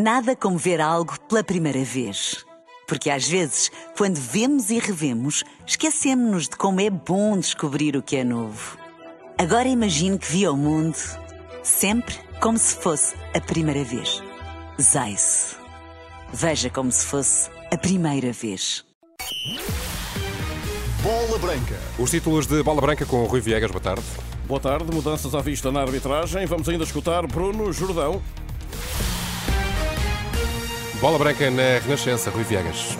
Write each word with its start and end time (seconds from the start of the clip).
Nada 0.00 0.36
como 0.36 0.56
ver 0.56 0.80
algo 0.80 1.18
pela 1.22 1.42
primeira 1.42 1.82
vez. 1.82 2.46
Porque 2.86 3.10
às 3.10 3.26
vezes, 3.26 3.68
quando 3.96 4.14
vemos 4.14 4.70
e 4.70 4.78
revemos, 4.78 5.42
esquecemos-nos 5.66 6.44
de 6.44 6.56
como 6.56 6.80
é 6.80 6.88
bom 6.88 7.36
descobrir 7.36 7.96
o 7.96 8.02
que 8.02 8.14
é 8.14 8.22
novo. 8.22 8.78
Agora 9.36 9.66
imagine 9.66 10.16
que 10.16 10.30
viu 10.30 10.52
o 10.52 10.56
mundo 10.56 10.96
sempre 11.64 12.14
como 12.40 12.56
se 12.56 12.76
fosse 12.76 13.16
a 13.34 13.40
primeira 13.40 13.82
vez. 13.82 14.22
Zais. 14.80 15.56
Veja 16.32 16.70
como 16.70 16.92
se 16.92 17.04
fosse 17.04 17.50
a 17.72 17.76
primeira 17.76 18.32
vez. 18.32 18.84
Bola 21.02 21.38
Branca. 21.40 21.76
Os 21.98 22.08
títulos 22.08 22.46
de 22.46 22.62
Bola 22.62 22.80
Branca 22.80 23.04
com 23.04 23.24
o 23.24 23.26
Rui 23.26 23.40
Viegas, 23.40 23.72
boa 23.72 23.82
tarde. 23.82 24.04
Boa 24.46 24.60
tarde, 24.60 24.94
mudanças 24.94 25.34
à 25.34 25.40
vista 25.40 25.72
na 25.72 25.80
arbitragem. 25.80 26.46
Vamos 26.46 26.68
ainda 26.68 26.84
escutar 26.84 27.26
Bruno 27.26 27.72
Jordão. 27.72 28.22
Bola 31.00 31.16
Branca 31.16 31.48
na 31.48 31.78
Renascença, 31.78 32.28
Rui 32.28 32.42
Viegas. 32.42 32.98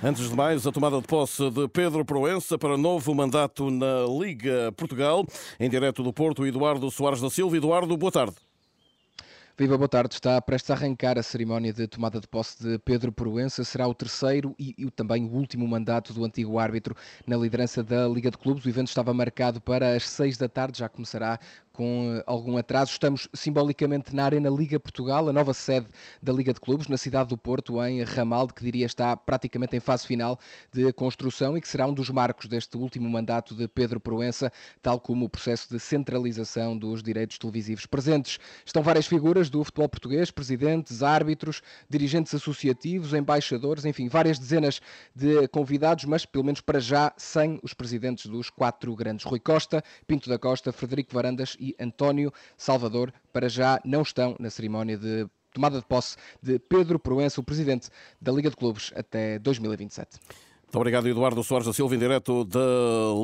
Antes 0.00 0.30
de 0.30 0.36
mais, 0.36 0.64
a 0.64 0.70
tomada 0.70 1.00
de 1.00 1.08
posse 1.08 1.50
de 1.50 1.66
Pedro 1.66 2.04
Proença 2.04 2.56
para 2.56 2.78
novo 2.78 3.12
mandato 3.12 3.68
na 3.68 4.06
Liga 4.06 4.70
Portugal. 4.76 5.26
Em 5.58 5.68
direto 5.68 6.04
do 6.04 6.12
Porto, 6.12 6.46
Eduardo 6.46 6.88
Soares 6.88 7.20
da 7.20 7.28
Silva. 7.28 7.56
Eduardo, 7.56 7.96
boa 7.96 8.12
tarde. 8.12 8.36
Viva, 9.58 9.76
boa 9.76 9.88
tarde. 9.88 10.14
Está 10.14 10.40
prestes 10.40 10.70
a 10.70 10.74
arrancar 10.74 11.18
a 11.18 11.22
cerimónia 11.22 11.72
de 11.72 11.86
tomada 11.88 12.20
de 12.20 12.28
posse 12.28 12.62
de 12.62 12.78
Pedro 12.78 13.10
Proença. 13.10 13.64
Será 13.64 13.88
o 13.88 13.92
terceiro 13.92 14.54
e, 14.56 14.74
e, 14.78 14.90
também 14.90 15.26
o 15.26 15.32
último 15.32 15.66
mandato 15.66 16.14
do 16.14 16.24
antigo 16.24 16.58
árbitro 16.58 16.96
na 17.26 17.36
liderança 17.36 17.82
da 17.82 18.06
Liga 18.08 18.30
de 18.30 18.38
Clubes. 18.38 18.64
O 18.64 18.68
evento 18.68 18.86
estava 18.86 19.12
marcado 19.12 19.60
para 19.60 19.96
as 19.96 20.08
seis 20.08 20.38
da 20.38 20.48
tarde, 20.48 20.78
já 20.78 20.88
começará 20.88 21.40
com 21.72 22.14
eh, 22.16 22.22
algum 22.26 22.56
atraso. 22.56 22.92
Estamos 22.92 23.28
simbolicamente 23.32 24.14
na 24.14 24.24
Arena 24.24 24.50
Liga 24.50 24.78
Portugal, 24.78 25.28
a 25.28 25.32
nova 25.32 25.54
sede 25.54 25.86
da 26.22 26.32
Liga 26.32 26.52
de 26.52 26.60
Clubes, 26.60 26.88
na 26.88 26.96
cidade 26.96 27.30
do 27.30 27.38
Porto, 27.38 27.82
em 27.84 28.02
Ramalde, 28.02 28.54
que 28.54 28.62
diria 28.62 28.86
está 28.86 29.16
praticamente 29.16 29.76
em 29.76 29.80
fase 29.80 30.06
final 30.06 30.38
de 30.72 30.92
construção 30.92 31.56
e 31.56 31.60
que 31.60 31.68
será 31.68 31.86
um 31.86 31.94
dos 31.94 32.10
marcos 32.10 32.46
deste 32.46 32.76
último 32.76 33.08
mandato 33.08 33.54
de 33.54 33.68
Pedro 33.68 34.00
Proença, 34.00 34.52
tal 34.82 35.00
como 35.00 35.24
o 35.24 35.28
processo 35.28 35.68
de 35.70 35.78
centralização 35.78 36.76
dos 36.76 37.02
direitos 37.02 37.38
televisivos. 37.38 37.86
Presentes 37.86 38.38
estão 38.64 38.82
várias 38.82 39.06
figuras 39.06 39.48
do 39.48 39.62
futebol 39.64 39.88
português, 39.88 40.30
presidentes, 40.30 41.02
árbitros, 41.02 41.62
dirigentes 41.88 42.34
associativos, 42.34 43.14
embaixadores, 43.14 43.84
enfim, 43.84 44.08
várias 44.08 44.38
dezenas 44.38 44.80
de 45.14 45.46
convidados, 45.48 46.04
mas 46.04 46.26
pelo 46.26 46.44
menos 46.44 46.60
para 46.60 46.80
já 46.80 47.12
sem 47.16 47.58
os 47.62 47.74
presidentes 47.74 48.26
dos 48.26 48.50
quatro 48.50 48.94
grandes. 48.94 49.24
Rui 49.24 49.40
Costa, 49.40 49.82
Pinto 50.06 50.28
da 50.28 50.38
Costa, 50.38 50.72
Frederico 50.72 51.12
Varandas 51.12 51.56
e 51.60 51.76
António 51.78 52.32
Salvador, 52.56 53.12
para 53.32 53.48
já 53.48 53.80
não 53.84 54.02
estão 54.02 54.34
na 54.40 54.50
cerimónia 54.50 54.96
de 54.96 55.28
tomada 55.52 55.78
de 55.78 55.84
posse 55.84 56.16
de 56.42 56.58
Pedro 56.58 56.98
Proença, 56.98 57.40
o 57.40 57.44
presidente 57.44 57.90
da 58.20 58.32
Liga 58.32 58.50
de 58.50 58.56
Clubes, 58.56 58.92
até 58.96 59.38
2027. 59.38 60.18
Muito 60.70 60.76
obrigado, 60.76 61.08
Eduardo 61.08 61.42
Soares 61.42 61.66
da 61.66 61.72
Silva, 61.72 61.96
em 61.96 61.98
direto 61.98 62.44
da 62.44 62.60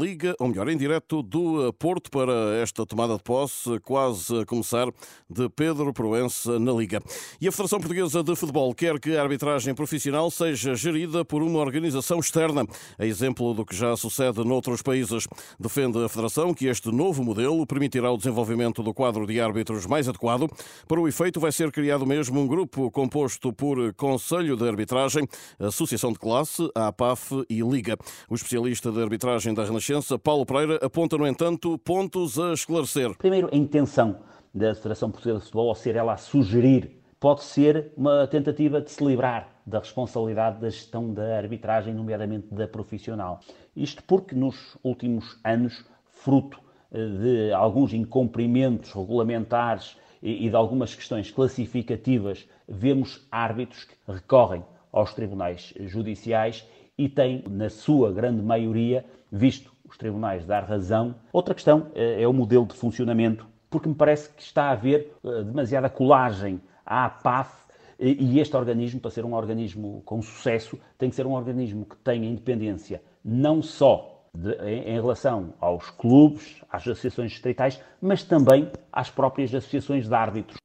Liga, 0.00 0.34
ou 0.40 0.48
melhor, 0.48 0.68
em 0.68 0.76
direto 0.76 1.22
do 1.22 1.72
Porto 1.74 2.10
para 2.10 2.32
esta 2.60 2.84
tomada 2.84 3.16
de 3.16 3.22
posse, 3.22 3.78
quase 3.84 4.40
a 4.40 4.44
começar, 4.44 4.88
de 5.30 5.48
Pedro 5.50 5.92
Proença 5.92 6.58
na 6.58 6.72
Liga. 6.72 7.00
E 7.40 7.46
a 7.46 7.52
Federação 7.52 7.78
Portuguesa 7.78 8.20
de 8.24 8.34
Futebol 8.34 8.74
quer 8.74 8.98
que 8.98 9.16
a 9.16 9.22
arbitragem 9.22 9.76
profissional 9.76 10.28
seja 10.28 10.74
gerida 10.74 11.24
por 11.24 11.40
uma 11.40 11.60
organização 11.60 12.18
externa, 12.18 12.66
a 12.98 13.06
exemplo 13.06 13.54
do 13.54 13.64
que 13.64 13.76
já 13.76 13.96
sucede 13.96 14.42
noutros 14.42 14.82
países. 14.82 15.28
Defende 15.56 16.04
a 16.04 16.08
Federação 16.08 16.52
que 16.52 16.66
este 16.66 16.90
novo 16.90 17.22
modelo 17.22 17.64
permitirá 17.64 18.10
o 18.10 18.16
desenvolvimento 18.16 18.82
do 18.82 18.92
quadro 18.92 19.24
de 19.24 19.40
árbitros 19.40 19.86
mais 19.86 20.08
adequado. 20.08 20.50
Para 20.88 21.00
o 21.00 21.06
efeito, 21.06 21.38
vai 21.38 21.52
ser 21.52 21.70
criado 21.70 22.04
mesmo 22.04 22.40
um 22.40 22.46
grupo 22.48 22.90
composto 22.90 23.52
por 23.52 23.94
Conselho 23.94 24.56
de 24.56 24.68
Arbitragem, 24.68 25.28
Associação 25.60 26.12
de 26.12 26.18
Classe, 26.18 26.68
a 26.74 26.88
APAF 26.88 27.35
e 27.50 27.60
Liga. 27.60 27.96
O 28.30 28.34
especialista 28.34 28.92
de 28.92 29.02
arbitragem 29.02 29.52
da 29.52 29.64
Renascença, 29.64 30.18
Paulo 30.18 30.46
Pereira, 30.46 30.78
aponta, 30.82 31.18
no 31.18 31.26
entanto, 31.26 31.76
pontos 31.78 32.38
a 32.38 32.52
esclarecer. 32.52 33.16
Primeiro, 33.18 33.48
a 33.52 33.56
intenção 33.56 34.20
da 34.54 34.74
Federação 34.74 35.10
Portuguesa 35.10 35.38
de 35.38 35.44
Futebol, 35.44 35.68
ao 35.68 35.74
ser 35.74 35.96
ela 35.96 36.14
a 36.14 36.16
sugerir, 36.16 37.02
pode 37.20 37.42
ser 37.42 37.92
uma 37.96 38.26
tentativa 38.26 38.80
de 38.80 38.90
se 38.90 39.04
livrar 39.04 39.48
da 39.66 39.80
responsabilidade 39.80 40.60
da 40.60 40.70
gestão 40.70 41.12
da 41.12 41.36
arbitragem, 41.36 41.92
nomeadamente 41.92 42.46
da 42.54 42.68
profissional. 42.68 43.40
Isto 43.74 44.02
porque 44.04 44.34
nos 44.34 44.78
últimos 44.82 45.38
anos, 45.42 45.84
fruto 46.06 46.58
eh, 46.92 47.06
de 47.06 47.52
alguns 47.52 47.92
incumprimentos 47.92 48.92
regulamentares 48.92 49.96
e 50.22 50.48
de 50.48 50.56
algumas 50.56 50.94
questões 50.94 51.30
classificativas, 51.30 52.48
vemos 52.66 53.26
árbitros 53.30 53.84
que 53.84 53.94
recorrem 54.08 54.64
aos 54.90 55.12
tribunais 55.12 55.74
judiciais 55.80 56.66
e 56.98 57.08
tem, 57.08 57.44
na 57.48 57.68
sua 57.68 58.12
grande 58.12 58.42
maioria, 58.42 59.04
visto 59.30 59.72
os 59.88 59.96
tribunais 59.96 60.44
dar 60.44 60.64
razão. 60.64 61.14
Outra 61.32 61.54
questão 61.54 61.88
eh, 61.94 62.22
é 62.22 62.28
o 62.28 62.32
modelo 62.32 62.66
de 62.66 62.74
funcionamento, 62.74 63.46
porque 63.70 63.88
me 63.88 63.94
parece 63.94 64.30
que 64.30 64.42
está 64.42 64.64
a 64.64 64.70
haver 64.72 65.12
eh, 65.24 65.42
demasiada 65.42 65.88
colagem 65.88 66.60
à 66.84 67.08
PAF 67.08 67.66
e 67.98 68.38
este 68.40 68.54
organismo, 68.54 69.00
para 69.00 69.10
ser 69.10 69.24
um 69.24 69.32
organismo 69.32 70.02
com 70.04 70.20
sucesso, 70.20 70.78
tem 70.98 71.08
que 71.08 71.16
ser 71.16 71.26
um 71.26 71.32
organismo 71.32 71.86
que 71.86 71.96
tenha 71.96 72.28
independência 72.28 73.00
não 73.24 73.62
só 73.62 74.22
de, 74.32 74.52
em, 74.62 74.90
em, 74.90 75.00
relação 75.00 75.54
aos 75.58 75.90
clubes, 75.90 76.62
às 76.70 76.82
associações 76.82 77.32
distritais, 77.32 77.82
mas 78.00 78.22
também 78.22 78.70
às 78.92 79.10
próprias 79.10 79.54
associações 79.54 80.06
de 80.06 80.14
árbitros. 80.14 80.58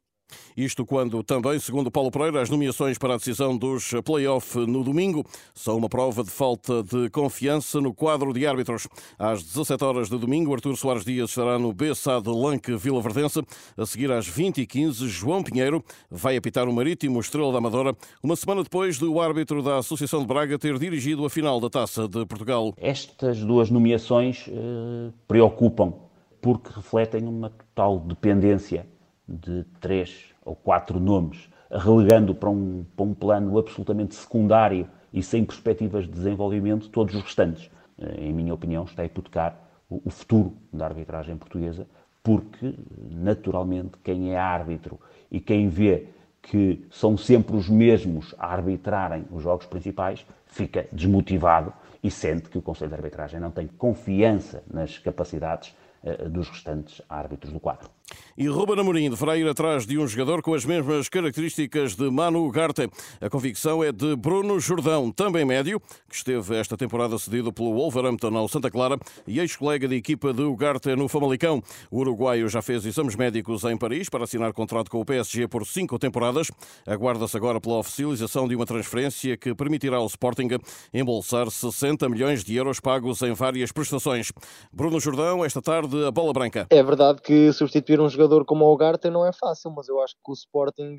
Isto 0.56 0.85
quando 0.85 1.23
também, 1.23 1.59
segundo 1.59 1.89
Paulo 1.89 2.12
Pereira, 2.12 2.41
as 2.41 2.50
nomeações 2.50 2.97
para 2.97 3.13
a 3.13 3.17
decisão 3.17 3.57
dos 3.57 3.91
play-off 4.03 4.57
no 4.59 4.84
domingo 4.84 5.25
são 5.53 5.78
uma 5.78 5.89
prova 5.89 6.23
de 6.23 6.29
falta 6.29 6.84
de 6.84 7.09
confiança 7.09 7.79
no 7.79 7.94
quadro 7.94 8.34
de 8.34 8.45
árbitros. 8.45 8.88
Às 9.17 9.44
17 9.44 9.84
horas 9.84 10.09
de 10.09 10.17
domingo, 10.17 10.53
Artur 10.53 10.75
Soares 10.75 11.06
Dias 11.06 11.29
estará 11.29 11.57
no 11.57 11.73
BSA 11.73 12.22
de 12.22 12.29
Lanque 12.29 12.75
Vila 12.75 13.01
Verdense. 13.01 13.41
A 13.78 13.85
seguir, 13.85 14.11
às 14.11 14.29
20h15, 14.29 15.07
João 15.07 15.44
Pinheiro 15.44 15.84
vai 16.09 16.35
apitar 16.35 16.67
o 16.67 16.73
Marítimo 16.73 17.19
Estrela 17.19 17.51
da 17.51 17.57
Amadora, 17.57 17.95
uma 18.23 18.35
semana 18.35 18.63
depois 18.63 18.97
do 18.97 19.19
árbitro 19.19 19.61
da 19.61 19.78
Associação 19.78 20.22
de 20.22 20.28
Braga 20.28 20.57
ter 20.57 20.78
dirigido 20.78 21.25
a 21.25 21.29
final 21.29 21.59
da 21.59 21.69
Taça 21.69 22.07
de 22.07 22.25
Portugal. 22.25 22.73
Estas 22.78 23.40
duas 23.40 23.69
nomeações 23.69 24.45
eh, 24.47 25.11
preocupam 25.28 25.94
porque 26.41 26.72
refletem 26.73 27.28
uma 27.28 27.50
total 27.50 28.00
dependência 28.00 28.85
de 29.28 29.63
três 29.79 30.30
ou 30.44 30.56
quatro 30.56 31.00
nomes, 31.00 31.50
relegando 31.69 32.35
para 32.35 32.50
um, 32.50 32.85
para 32.96 33.06
um 33.06 33.13
plano 33.13 33.57
absolutamente 33.57 34.16
secundário 34.16 34.88
e 35.13 35.22
sem 35.22 35.44
perspectivas 35.44 36.06
de 36.06 36.12
desenvolvimento 36.12 36.90
todos 36.90 37.16
os 37.16 37.22
restantes. 37.22 37.69
Eh, 37.97 38.25
em 38.25 38.34
minha 38.34 38.53
opinião, 38.53 38.84
está 38.84 39.03
a 39.03 39.06
hipotecar 39.06 39.57
o, 39.90 40.09
futuro 40.09 40.53
da 40.72 40.85
arbitragem 40.85 41.35
portuguesa, 41.38 41.85
porque, 42.24 42.75
naturalmente, 43.09 43.97
quem 44.03 44.34
é 44.34 44.38
árbitro 44.38 45.00
e 45.29 45.40
quem 45.40 45.68
vê 45.68 46.07
que 46.41 46.85
são 46.90 47.18
sempre 47.18 47.56
os 47.56 47.69
mesmos 47.69 48.34
a 48.38 48.47
arbitrarem 48.47 49.25
os 49.31 49.44
jogos 49.44 49.66
principais, 49.66 50.25
fica 50.47 50.88
desmotivado 50.91 51.72
e 52.03 52.09
sente 52.09 52.50
que 52.50 52.58
o 52.58 52.62
Conselho 52.62 52.90
de 52.90 52.96
Arbitragem 52.96 53.40
não 53.40 53.52
tem 53.52 53.68
confiança 53.68 54.63
nas 54.72 54.97
capacidades 54.97 55.75
uh, 56.03 56.28
dos 56.29 56.50
restantes 56.50 57.02
árbitros 57.08 57.53
do 57.53 57.59
quadro. 57.59 57.90
E 58.37 58.47
Ruben 58.47 58.79
Amorim 58.79 59.09
de 59.09 59.17
Freire 59.17 59.49
atrás 59.49 59.85
de 59.85 59.97
um 59.97 60.07
jogador 60.07 60.41
com 60.41 60.53
as 60.53 60.63
mesmas 60.63 61.09
características 61.09 61.95
de 61.95 62.09
Manu 62.09 62.47
Ugarte. 62.47 62.89
A 63.19 63.29
convicção 63.29 63.83
é 63.83 63.91
de 63.91 64.15
Bruno 64.15 64.59
Jordão, 64.59 65.11
também 65.11 65.43
médio, 65.43 65.81
que 66.09 66.15
esteve 66.15 66.55
esta 66.55 66.77
temporada 66.77 67.17
cedido 67.19 67.51
pelo 67.51 67.73
Wolverhampton 67.73 68.35
ao 68.37 68.47
Santa 68.47 68.71
Clara 68.71 68.97
e 69.27 69.39
ex-colega 69.39 69.87
de 69.87 69.95
equipa 69.95 70.33
de 70.33 70.43
Ugarte 70.43 70.95
no 70.95 71.09
Famalicão. 71.09 71.61
O 71.89 71.99
uruguaio 71.99 72.47
já 72.47 72.61
fez 72.61 72.85
exames 72.85 73.15
médicos 73.15 73.65
em 73.65 73.77
Paris 73.77 74.07
para 74.07 74.23
assinar 74.23 74.53
contrato 74.53 74.89
com 74.89 75.01
o 75.01 75.05
PSG 75.05 75.47
por 75.47 75.65
cinco 75.65 75.99
temporadas. 75.99 76.49
Aguarda-se 76.87 77.35
agora 77.35 77.59
pela 77.59 77.79
oficialização 77.79 78.47
de 78.47 78.55
uma 78.55 78.66
transferência 78.66 79.35
que 79.35 79.53
permitirá 79.53 79.97
ao 79.97 80.05
Sporting 80.07 80.47
embolsar 80.93 81.51
60 81.51 82.07
milhões 82.07 82.43
de 82.43 82.55
euros 82.55 82.79
pagos 82.79 83.22
em 83.22 83.34
várias 83.34 83.72
prestações. 83.72 84.31
Bruno 84.72 84.99
Jordão, 84.99 85.43
esta 85.43 85.61
tarde, 85.61 86.05
a 86.05 86.11
bola 86.11 86.31
branca. 86.31 86.67
É 86.69 86.81
verdade 86.81 87.22
que 87.22 87.51
substituir 87.51 87.99
um 87.99 88.09
jogador 88.09 88.30
como 88.45 88.66
o 88.66 88.73
Ugarte 88.73 89.09
não 89.09 89.25
é 89.25 89.31
fácil, 89.33 89.72
mas 89.72 89.87
eu 89.87 90.01
acho 90.01 90.16
que 90.16 90.31
o 90.31 90.33
Sporting 90.33 90.95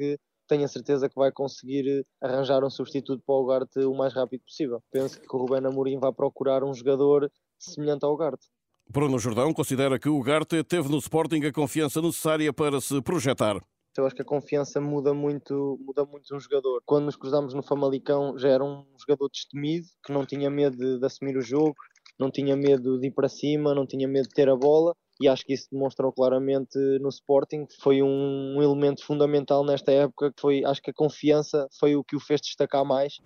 tenho 0.48 0.64
a 0.64 0.68
certeza 0.68 1.08
que 1.08 1.14
vai 1.14 1.32
conseguir 1.32 2.04
arranjar 2.20 2.64
um 2.64 2.70
substituto 2.70 3.22
para 3.24 3.34
o 3.34 3.42
Ugarte 3.42 3.80
o 3.80 3.94
mais 3.94 4.12
rápido 4.12 4.42
possível. 4.42 4.82
Penso 4.90 5.20
que 5.20 5.34
o 5.34 5.38
Rubén 5.38 5.66
Amorim 5.66 5.98
vai 5.98 6.12
procurar 6.12 6.62
um 6.62 6.74
jogador 6.74 7.30
semelhante 7.58 8.04
ao 8.04 8.12
Ugarte. 8.12 8.46
Bruno 8.88 9.18
Jordão 9.18 9.54
considera 9.54 9.98
que 9.98 10.08
o 10.08 10.18
Ugarte 10.18 10.62
teve 10.64 10.88
no 10.88 10.98
Sporting 10.98 11.44
a 11.46 11.52
confiança 11.52 12.02
necessária 12.02 12.52
para 12.52 12.80
se 12.80 13.00
projetar. 13.00 13.56
Eu 13.96 14.06
acho 14.06 14.16
que 14.16 14.22
a 14.22 14.26
confiança 14.26 14.80
muda 14.80 15.12
muito, 15.12 15.78
muda 15.84 16.04
muito 16.04 16.34
um 16.34 16.40
jogador. 16.40 16.82
Quando 16.84 17.04
nos 17.04 17.16
cruzamos 17.16 17.54
no 17.54 17.62
Famalicão, 17.62 18.38
já 18.38 18.48
era 18.48 18.64
um 18.64 18.84
jogador 18.98 19.28
destemido, 19.28 19.86
que 20.04 20.12
não 20.12 20.24
tinha 20.24 20.50
medo 20.50 20.76
de, 20.76 20.98
de 20.98 21.06
assumir 21.06 21.36
o 21.36 21.42
jogo, 21.42 21.74
não 22.18 22.30
tinha 22.30 22.56
medo 22.56 22.98
de 22.98 23.08
ir 23.08 23.10
para 23.10 23.28
cima, 23.28 23.74
não 23.74 23.86
tinha 23.86 24.08
medo 24.08 24.28
de 24.28 24.34
ter 24.34 24.48
a 24.48 24.56
bola 24.56 24.94
e 25.20 25.28
acho 25.28 25.44
que 25.44 25.52
isso 25.52 25.68
demonstrou 25.70 26.12
claramente 26.12 26.78
no 27.00 27.08
Sporting. 27.08 27.66
Foi 27.80 28.02
um, 28.02 28.62
elemento 28.62 29.04
fundamental 29.04 29.64
nesta 29.64 29.92
época, 29.92 30.32
que 30.32 30.40
foi, 30.40 30.64
acho 30.64 30.82
que 30.82 30.90
a 30.90 30.94
confiança 30.94 31.68
foi 31.78 31.96
o 31.96 32.04
que 32.04 32.16
o 32.16 32.20
fez 32.20 32.40
destacar 32.40 32.84
mais 32.84 33.18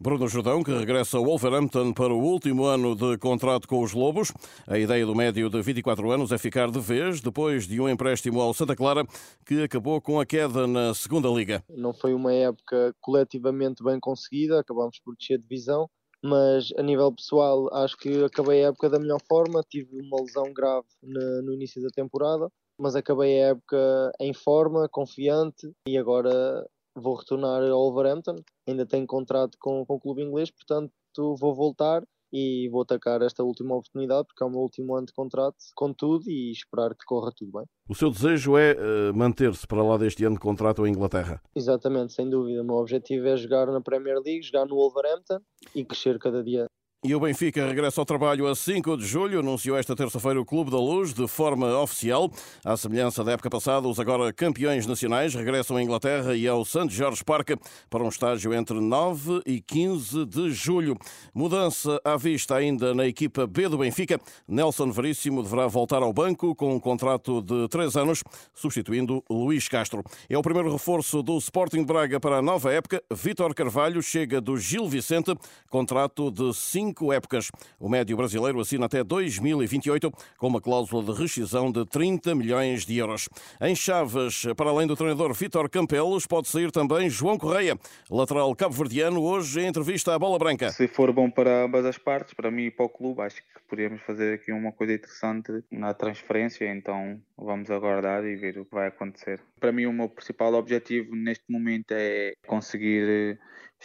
Bruno 0.00 0.28
Jordão, 0.28 0.62
que 0.62 0.70
regressa 0.70 1.16
ao 1.16 1.24
Wolverhampton 1.24 1.92
para 1.92 2.12
o 2.12 2.20
último 2.20 2.64
ano 2.64 2.94
de 2.94 3.16
contrato 3.16 3.66
com 3.66 3.80
os 3.80 3.92
Lobos. 3.92 4.32
A 4.66 4.78
ideia 4.78 5.06
do 5.06 5.14
médio 5.14 5.48
de 5.48 5.62
24 5.62 6.10
anos 6.10 6.32
é 6.32 6.36
ficar 6.36 6.70
de 6.70 6.80
vez, 6.80 7.20
depois 7.20 7.66
de 7.66 7.80
um 7.80 7.88
empréstimo 7.88 8.40
ao 8.40 8.52
Santa 8.52 8.76
Clara, 8.76 9.06
que 9.46 9.62
acabou 9.62 10.00
com 10.02 10.20
a 10.20 10.26
queda 10.26 10.66
na 10.66 10.92
segunda 10.92 11.28
Liga. 11.28 11.64
Não 11.70 11.94
foi 11.94 12.12
uma 12.12 12.34
época 12.34 12.94
coletivamente 13.00 13.82
bem 13.82 13.98
conseguida, 14.00 14.60
acabámos 14.60 14.98
por 14.98 15.16
descer 15.16 15.38
de 15.38 15.44
divisão, 15.44 15.88
mas 16.24 16.72
a 16.78 16.82
nível 16.82 17.12
pessoal 17.12 17.68
acho 17.74 17.98
que 17.98 18.24
acabei 18.24 18.64
a 18.64 18.68
época 18.68 18.88
da 18.88 18.98
melhor 18.98 19.20
forma. 19.28 19.62
Tive 19.68 20.00
uma 20.00 20.22
lesão 20.22 20.50
grave 20.54 20.86
no 21.02 21.52
início 21.52 21.82
da 21.82 21.90
temporada, 21.90 22.48
mas 22.80 22.96
acabei 22.96 23.42
a 23.42 23.48
época 23.48 24.12
em 24.18 24.32
forma, 24.32 24.88
confiante 24.88 25.70
e 25.86 25.98
agora 25.98 26.66
vou 26.96 27.16
retornar 27.16 27.62
ao 27.62 27.90
Wolverhampton, 27.90 28.36
ainda 28.66 28.86
tenho 28.86 29.06
contrato 29.06 29.58
com, 29.60 29.84
com 29.84 29.94
o 29.96 30.00
clube 30.00 30.22
inglês, 30.22 30.50
portanto 30.50 30.92
vou 31.36 31.54
voltar 31.54 32.02
e 32.36 32.68
vou 32.68 32.82
atacar 32.82 33.22
esta 33.22 33.44
última 33.44 33.76
oportunidade 33.76 34.26
porque 34.26 34.42
é 34.42 34.46
o 34.46 34.50
meu 34.50 34.58
último 34.58 34.96
ano 34.96 35.06
de 35.06 35.12
contrato 35.12 35.56
com 35.76 35.92
tudo 35.92 36.28
e 36.28 36.50
esperar 36.50 36.90
que 36.90 37.04
corra 37.06 37.30
tudo 37.34 37.52
bem. 37.52 37.64
O 37.88 37.94
seu 37.94 38.10
desejo 38.10 38.58
é 38.58 38.72
uh, 38.72 39.14
manter-se 39.14 39.64
para 39.68 39.84
lá 39.84 39.96
deste 39.96 40.24
ano 40.24 40.34
de 40.34 40.40
contrato 40.40 40.84
em 40.84 40.90
Inglaterra? 40.90 41.40
Exatamente, 41.54 42.12
sem 42.12 42.28
dúvida. 42.28 42.60
O 42.62 42.64
meu 42.64 42.74
objetivo 42.74 43.28
é 43.28 43.36
jogar 43.36 43.68
na 43.68 43.80
Premier 43.80 44.16
League, 44.16 44.42
jogar 44.42 44.66
no 44.66 44.74
Wolverhampton 44.74 45.38
e 45.72 45.84
crescer 45.84 46.18
cada 46.18 46.42
dia 46.42 46.66
e 47.04 47.14
o 47.14 47.20
Benfica 47.20 47.66
regressa 47.66 48.00
ao 48.00 48.06
trabalho 48.06 48.46
a 48.46 48.56
5 48.56 48.96
de 48.96 49.04
julho, 49.04 49.40
anunciou 49.40 49.76
esta 49.76 49.94
terça-feira 49.94 50.40
o 50.40 50.44
Clube 50.44 50.70
da 50.70 50.78
Luz 50.78 51.12
de 51.12 51.28
forma 51.28 51.78
oficial. 51.78 52.30
À 52.64 52.78
semelhança 52.78 53.22
da 53.22 53.32
época 53.32 53.50
passada, 53.50 53.86
os 53.86 54.00
agora 54.00 54.32
campeões 54.32 54.86
nacionais 54.86 55.34
regressam 55.34 55.76
à 55.76 55.82
Inglaterra 55.82 56.34
e 56.34 56.48
ao 56.48 56.64
St. 56.64 56.88
George 56.88 57.22
Park 57.22 57.50
para 57.90 58.02
um 58.02 58.08
estágio 58.08 58.54
entre 58.54 58.80
9 58.80 59.42
e 59.44 59.60
15 59.60 60.24
de 60.24 60.50
julho. 60.50 60.96
Mudança 61.34 62.00
à 62.02 62.16
vista 62.16 62.56
ainda 62.56 62.94
na 62.94 63.06
equipa 63.06 63.46
B 63.46 63.68
do 63.68 63.76
Benfica. 63.76 64.18
Nelson 64.48 64.90
Veríssimo 64.90 65.42
deverá 65.42 65.66
voltar 65.66 66.02
ao 66.02 66.12
banco 66.12 66.54
com 66.54 66.74
um 66.74 66.80
contrato 66.80 67.42
de 67.42 67.68
3 67.68 67.96
anos, 67.96 68.24
substituindo 68.54 69.22
Luís 69.28 69.68
Castro. 69.68 70.02
É 70.26 70.38
o 70.38 70.42
primeiro 70.42 70.72
reforço 70.72 71.22
do 71.22 71.36
Sporting 71.36 71.84
Braga 71.84 72.18
para 72.18 72.38
a 72.38 72.42
nova 72.42 72.72
época. 72.72 73.02
Vítor 73.12 73.54
Carvalho 73.54 74.02
chega 74.02 74.40
do 74.40 74.56
Gil 74.56 74.88
Vicente, 74.88 75.36
contrato 75.68 76.30
de 76.30 76.54
5 76.54 76.93
cinco 76.94 77.12
épocas. 77.12 77.50
O 77.78 77.88
médio 77.88 78.16
brasileiro 78.16 78.60
assina 78.60 78.86
até 78.86 79.02
2028 79.02 80.10
com 80.38 80.46
uma 80.46 80.60
cláusula 80.60 81.02
de 81.02 81.20
rescisão 81.20 81.70
de 81.72 81.84
30 81.84 82.34
milhões 82.34 82.86
de 82.86 82.96
euros. 82.96 83.28
Em 83.60 83.74
Chaves, 83.74 84.46
para 84.56 84.70
além 84.70 84.86
do 84.86 84.96
treinador 84.96 85.34
Vítor 85.34 85.68
Campelos, 85.68 86.26
pode 86.26 86.48
sair 86.48 86.70
também 86.70 87.10
João 87.10 87.36
Correia, 87.36 87.76
lateral 88.08 88.54
cabo-verdiano, 88.54 89.20
hoje 89.20 89.60
em 89.60 89.66
entrevista 89.66 90.14
à 90.14 90.18
Bola 90.18 90.38
Branca. 90.38 90.70
Se 90.70 90.86
for 90.86 91.12
bom 91.12 91.28
para 91.28 91.64
ambas 91.64 91.84
as 91.84 91.98
partes, 91.98 92.32
para 92.32 92.50
mim 92.50 92.66
e 92.66 92.70
para 92.70 92.86
o 92.86 92.88
clube, 92.88 93.22
acho 93.22 93.36
que 93.36 93.60
podemos 93.68 94.00
fazer 94.02 94.34
aqui 94.34 94.52
uma 94.52 94.70
coisa 94.70 94.94
interessante 94.94 95.64
na 95.70 95.92
transferência, 95.92 96.70
então 96.70 97.20
vamos 97.36 97.70
aguardar 97.70 98.24
e 98.24 98.36
ver 98.36 98.58
o 98.58 98.64
que 98.64 98.74
vai 98.74 98.86
acontecer. 98.86 99.40
Para 99.58 99.72
mim, 99.72 99.86
o 99.86 99.92
meu 99.92 100.08
principal 100.08 100.54
objetivo 100.54 101.16
neste 101.16 101.44
momento 101.48 101.90
é 101.90 102.34
conseguir 102.46 103.38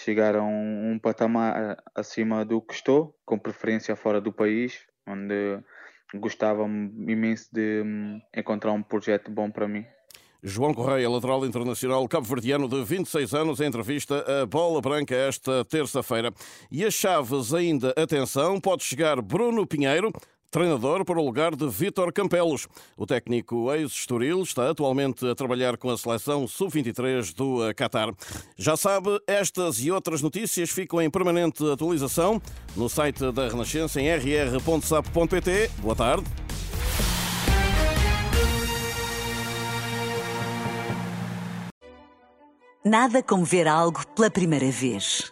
chegar 0.03 0.35
a 0.35 0.43
um, 0.43 0.91
um 0.91 0.99
patamar 0.99 1.77
acima 1.93 2.45
do 2.45 2.61
que 2.61 2.73
estou, 2.73 3.15
com 3.25 3.37
preferência 3.37 3.95
fora 3.95 4.21
do 4.21 4.31
país, 4.31 4.79
onde 5.07 5.59
gostava 6.15 6.63
imenso 6.63 7.49
de 7.51 7.83
hum, 7.85 8.21
encontrar 8.35 8.71
um 8.71 8.81
projeto 8.81 9.29
bom 9.29 9.51
para 9.51 9.67
mim. 9.67 9.85
João 10.41 10.73
Correia, 10.73 11.09
lateral 11.09 11.45
internacional 11.45 12.07
cabo-verdiano 12.07 12.69
de 12.69 12.81
26 12.81 13.33
anos, 13.33 13.59
em 13.59 13.65
entrevista 13.65 14.23
a 14.41 14.45
Bola 14.45 14.79
Branca 14.79 15.13
esta 15.13 15.65
terça-feira. 15.65 16.33
E 16.71 16.85
as 16.85 16.93
chaves 16.93 17.53
ainda, 17.53 17.93
atenção, 17.97 18.59
pode 18.59 18.83
chegar 18.83 19.21
Bruno 19.21 19.67
Pinheiro, 19.67 20.13
treinador 20.51 21.05
para 21.05 21.19
o 21.19 21.25
lugar 21.25 21.55
de 21.55 21.67
Vítor 21.67 22.11
Campelos. 22.11 22.67
O 22.97 23.05
técnico 23.05 23.71
ex-Estoril 23.73 24.41
está 24.41 24.69
atualmente 24.69 25.27
a 25.27 25.35
trabalhar 25.35 25.77
com 25.77 25.89
a 25.89 25.97
seleção 25.97 26.47
sub-23 26.47 27.33
do 27.33 27.73
Qatar. 27.75 28.13
Já 28.57 28.75
sabe, 28.75 29.19
estas 29.27 29.79
e 29.79 29.91
outras 29.91 30.21
notícias 30.21 30.69
ficam 30.69 31.01
em 31.01 31.09
permanente 31.09 31.63
atualização 31.71 32.41
no 32.75 32.89
site 32.89 33.31
da 33.31 33.47
Renascença 33.47 34.01
em 34.01 34.07
rr.sap.pt. 34.09 35.71
Boa 35.81 35.95
tarde. 35.95 36.25
Nada 42.83 43.21
como 43.21 43.43
ver 43.43 43.67
algo 43.67 44.07
pela 44.15 44.31
primeira 44.31 44.71
vez. 44.71 45.31